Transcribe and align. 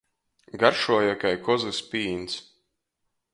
Garšuoja 0.61 1.17
kai 1.25 1.33
kozys 1.49 1.83
pīns. 1.91 2.41